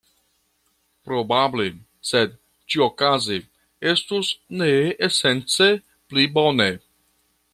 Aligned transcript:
Probable, 1.09 1.65
sed 2.11 2.31
ĉiuokaze 2.73 3.37
estus 3.93 4.33
ne 4.61 4.71
esence 5.09 5.71
pli 5.91 6.29
bone. 6.41 6.71